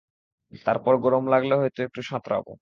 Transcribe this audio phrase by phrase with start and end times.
[0.65, 2.51] তারপর গরম লাগলে হয়তো একটু সাঁতরাবো।